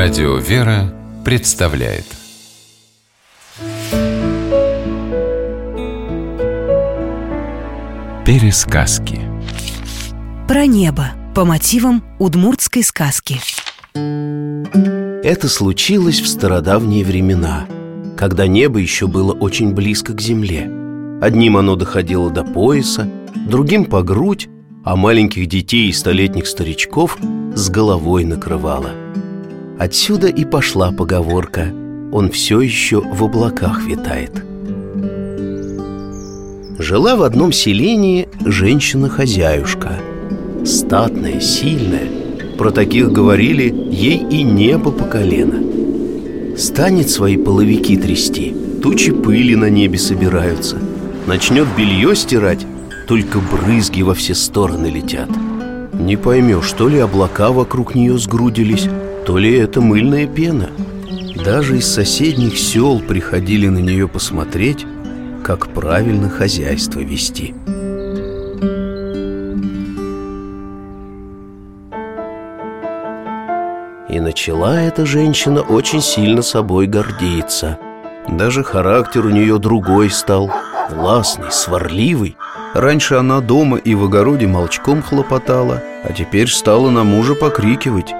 Радио 0.00 0.36
«Вера» 0.36 0.94
представляет 1.24 2.04
Пересказки 8.24 9.18
Про 10.46 10.66
небо 10.66 11.10
по 11.34 11.44
мотивам 11.44 12.04
удмуртской 12.20 12.84
сказки 12.84 13.40
Это 13.92 15.48
случилось 15.48 16.20
в 16.20 16.28
стародавние 16.28 17.04
времена, 17.04 17.66
когда 18.16 18.46
небо 18.46 18.78
еще 18.78 19.08
было 19.08 19.32
очень 19.32 19.74
близко 19.74 20.12
к 20.12 20.20
земле. 20.20 20.70
Одним 21.20 21.56
оно 21.56 21.74
доходило 21.74 22.30
до 22.30 22.44
пояса, 22.44 23.10
другим 23.48 23.84
по 23.84 24.04
грудь, 24.04 24.48
а 24.84 24.94
маленьких 24.94 25.46
детей 25.46 25.88
и 25.88 25.92
столетних 25.92 26.46
старичков 26.46 27.18
с 27.56 27.68
головой 27.68 28.24
накрывало. 28.24 28.92
Отсюда 29.78 30.26
и 30.26 30.44
пошла 30.44 30.90
поговорка 30.90 31.72
«Он 32.10 32.32
все 32.32 32.60
еще 32.60 33.00
в 33.00 33.22
облаках 33.22 33.84
витает». 33.84 34.32
Жила 36.80 37.14
в 37.14 37.22
одном 37.22 37.52
селении 37.52 38.28
женщина-хозяюшка. 38.44 40.00
Статная, 40.64 41.40
сильная. 41.40 42.08
Про 42.56 42.72
таких 42.72 43.12
говорили, 43.12 43.72
ей 43.90 44.18
и 44.18 44.42
небо 44.42 44.90
по 44.90 45.04
колено. 45.04 46.56
Станет 46.56 47.08
свои 47.08 47.36
половики 47.36 47.96
трясти 47.96 48.54
Тучи 48.82 49.12
пыли 49.12 49.54
на 49.54 49.70
небе 49.70 49.98
собираются. 49.98 50.76
Начнет 51.26 51.68
белье 51.76 52.16
стирать 52.16 52.66
Только 53.06 53.38
брызги 53.38 54.02
во 54.02 54.14
все 54.14 54.34
стороны 54.34 54.86
летят. 54.86 55.28
Не 55.92 56.16
поймешь, 56.16 56.72
то 56.72 56.88
ли 56.88 56.98
облака 56.98 57.50
вокруг 57.50 57.94
нее 57.94 58.18
сгрудились 58.18 58.88
То 59.28 59.36
ли 59.36 59.58
это 59.58 59.82
мыльная 59.82 60.26
пена 60.26 60.70
Даже 61.44 61.76
из 61.76 61.86
соседних 61.86 62.56
сел 62.58 62.98
приходили 62.98 63.68
на 63.68 63.76
нее 63.76 64.08
посмотреть 64.08 64.86
как 65.44 65.68
правильно 65.68 66.30
хозяйство 66.30 67.00
вести. 67.00 67.54
И 74.08 74.18
начала 74.18 74.80
эта 74.80 75.04
женщина 75.04 75.60
очень 75.60 76.00
сильно 76.00 76.40
собой 76.40 76.86
гордиться. 76.86 77.78
Даже 78.28 78.64
характер 78.64 79.26
у 79.26 79.30
нее 79.30 79.58
другой 79.58 80.08
стал, 80.08 80.50
властный, 80.88 81.52
сварливый. 81.52 82.38
Раньше 82.72 83.16
она 83.16 83.40
дома 83.40 83.76
и 83.76 83.94
в 83.94 84.04
огороде 84.04 84.46
молчком 84.46 85.02
хлопотала, 85.02 85.82
а 86.02 86.14
теперь 86.14 86.48
стала 86.48 86.88
на 86.88 87.04
мужа 87.04 87.34
покрикивать. 87.34 88.14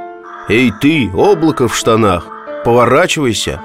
«Эй 0.49 0.73
ты, 0.81 1.11
облако 1.13 1.69
в 1.69 1.77
штанах, 1.77 2.29
поворачивайся!» 2.65 3.61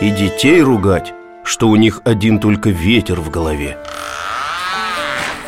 И 0.00 0.10
детей 0.10 0.60
ругать 0.60 1.14
что 1.46 1.68
у 1.68 1.76
них 1.76 2.02
один 2.04 2.40
только 2.40 2.70
ветер 2.70 3.20
в 3.20 3.30
голове. 3.30 3.78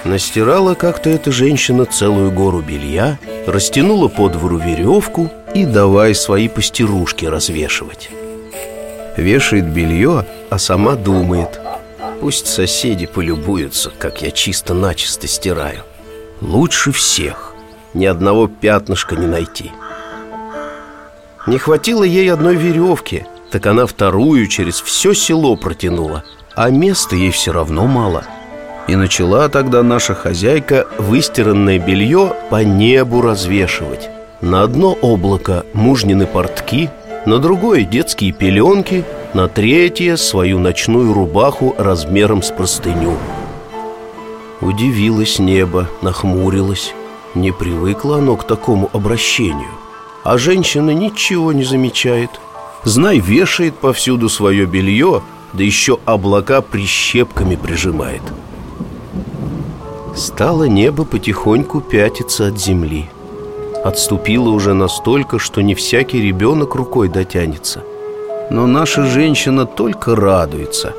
Настирала 0.05 0.75
как-то 0.75 1.11
эта 1.11 1.33
женщина 1.33 1.85
целую 1.85 2.31
гору 2.31 2.61
белья, 2.61 3.19
растянула 3.47 4.07
по 4.09 4.29
двору 4.29 4.59
веревку 4.59 5.31
и 5.55 5.67
давай 5.67 6.15
свои 6.15 6.49
постирушки 6.49 7.27
развешивать. 7.27 8.11
Вешает 9.17 9.67
белье, 9.67 10.25
а 10.49 10.59
сама 10.59 10.95
думает 10.95 11.61
Пусть 12.21 12.47
соседи 12.47 13.07
полюбуются, 13.07 13.91
как 13.91 14.23
я 14.23 14.31
чисто-начисто 14.31 15.27
стираю 15.27 15.83
Лучше 16.41 16.93
всех, 16.93 17.53
ни 17.95 18.07
одного 18.07 18.47
пятнышка 18.47 19.17
не 19.17 19.27
найти 19.27 19.73
Не 21.49 21.59
хватило 21.59 22.05
ей 22.05 22.31
одной 22.31 22.55
веревки– 22.57 23.27
так 23.51 23.67
она 23.67 23.87
вторую 23.87 24.47
через 24.47 24.81
все 24.81 25.15
село 25.15 25.57
протянула 25.57 26.23
А 26.55 26.69
места 26.71 27.17
ей 27.17 27.31
все 27.31 27.53
равно 27.53 27.87
мало. 27.87 28.25
И 28.87 28.97
начала 28.97 29.49
тогда 29.49 29.83
наша 29.83 30.15
хозяйка 30.15 30.87
выстиранное 30.99 31.79
белье 31.79 32.35
по 32.51 32.63
небу 32.65 33.23
развешивать. 33.23 34.11
На 34.43 34.63
одно 34.63 34.93
облако 34.93 35.65
мужнины 35.73 36.27
портки 36.27 36.91
На 37.25 37.39
другое 37.39 37.85
детские 37.85 38.33
пеленки 38.33 39.05
На 39.33 39.49
третье 39.49 40.17
свою 40.17 40.59
ночную 40.59 41.15
рубаху 41.15 41.75
размером 41.79 42.43
с 42.43 42.51
простыню. 42.51 43.17
Удивилось 44.61 45.39
небо, 45.39 45.89
нахмурилось. 46.03 46.93
Не 47.35 47.53
привыкло 47.53 48.19
оно 48.19 48.37
к 48.37 48.47
такому 48.47 48.91
обращению 48.93 49.88
А 50.29 50.37
женщина 50.37 50.91
ничего 50.91 51.53
не 51.53 51.65
замечает– 51.65 52.31
Знай, 52.85 53.19
вешает 53.19 53.75
повсюду 53.75 54.29
свое 54.29 54.65
белье, 54.67 55.23
да 55.53 55.63
еще 55.63 55.99
облака 56.05 56.61
прищепками 56.61 57.57
прижимает. 57.57 58.23
Стало 60.15 60.65
небо 60.65 61.05
потихоньку 61.05 61.81
пятиться 61.81 62.47
от 62.47 62.59
земли. 62.59 63.07
Отступило 63.85 64.51
уже 64.51 64.75
настолько, 64.75 65.39
что 65.39 65.61
не 65.61 65.75
всякий 65.75 66.21
ребенок 66.21 66.75
рукой 66.75 67.09
дотянется. 67.09 67.85
Но 68.51 68.67
наша 68.67 69.05
женщина 69.05 69.67
только 69.67 70.17
радуется. 70.17 70.95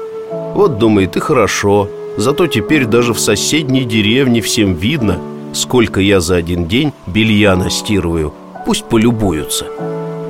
Вот 0.53 0.77
думает, 0.77 1.15
и 1.15 1.19
хорошо, 1.19 1.89
зато 2.17 2.47
теперь 2.47 2.85
даже 2.85 3.13
в 3.13 3.19
соседней 3.19 3.83
деревне 3.83 4.41
всем 4.41 4.73
видно, 4.73 5.19
сколько 5.53 5.99
я 6.01 6.19
за 6.19 6.35
один 6.35 6.67
день 6.67 6.93
белья 7.07 7.55
настирываю. 7.55 8.33
Пусть 8.65 8.85
полюбуются 8.85 9.65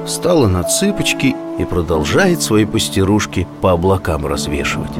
встала 0.09 0.47
на 0.47 0.63
цыпочки 0.63 1.35
и 1.59 1.65
продолжает 1.65 2.41
свои 2.41 2.65
постирушки 2.65 3.47
по 3.61 3.71
облакам 3.73 4.25
развешивать. 4.25 4.91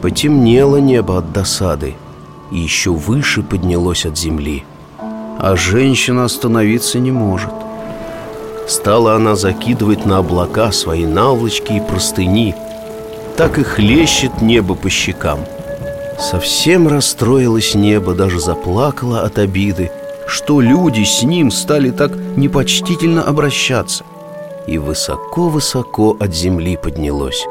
Потемнело 0.00 0.78
небо 0.78 1.18
от 1.18 1.32
досады 1.32 1.94
и 2.50 2.58
еще 2.58 2.90
выше 2.90 3.42
поднялось 3.42 4.06
от 4.06 4.16
земли. 4.16 4.64
А 5.38 5.56
женщина 5.56 6.24
остановиться 6.24 6.98
не 6.98 7.12
может. 7.12 7.52
Стала 8.66 9.14
она 9.14 9.36
закидывать 9.36 10.06
на 10.06 10.18
облака 10.18 10.72
свои 10.72 11.04
наволочки 11.04 11.74
и 11.74 11.80
простыни. 11.80 12.54
Так 13.36 13.58
и 13.58 13.62
хлещет 13.62 14.40
небо 14.40 14.74
по 14.74 14.88
щекам. 14.88 15.40
Совсем 16.18 16.88
расстроилось 16.88 17.74
небо, 17.74 18.14
даже 18.14 18.40
заплакало 18.40 19.20
от 19.20 19.38
обиды 19.38 19.92
что 20.28 20.60
люди 20.60 21.04
с 21.04 21.22
ним 21.22 21.50
стали 21.50 21.90
так 21.90 22.12
непочтительно 22.36 23.22
обращаться. 23.22 24.04
И 24.66 24.76
высоко-высоко 24.76 26.16
от 26.20 26.34
земли 26.34 26.76
поднялось. 26.76 27.46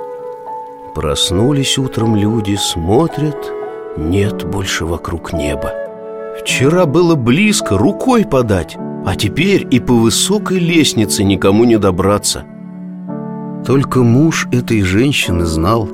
Проснулись 0.93 1.79
утром 1.79 2.15
люди, 2.15 2.55
смотрят, 2.55 3.51
нет 3.97 4.45
больше 4.45 4.85
вокруг 4.85 5.33
неба. 5.33 5.73
Вчера 6.39 6.85
было 6.85 7.15
близко, 7.15 7.79
рукой 7.79 8.23
подать 8.23 8.77
А 9.07 9.15
теперь 9.15 9.67
и 9.71 9.79
по 9.79 9.93
высокой 9.93 10.59
лестнице 10.59 11.23
никому 11.23 11.63
не 11.63 11.77
добраться. 11.77 12.43
Только 13.65 14.01
муж 14.01 14.47
этой 14.51 14.83
женщины 14.83 15.45
знал, 15.45 15.89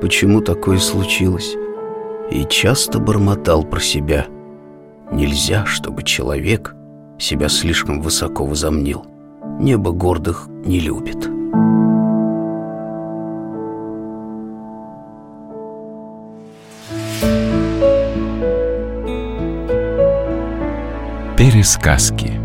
почему 0.00 0.40
такое 0.40 0.78
случилось 0.78 1.54
И 2.32 2.44
часто 2.44 2.98
бормотал 2.98 3.62
про 3.62 3.80
себя– 3.80 4.26
Нельзя, 5.10 5.64
чтобы 5.66 6.02
человек 6.02 6.74
себя 7.18 7.48
слишком 7.48 8.00
высоко 8.00 8.44
возомнил. 8.44 9.04
Небо 9.58 9.90
гордых 9.92 10.46
не 10.48 10.80
любит. 10.80 11.28
Пересказки 21.36 22.37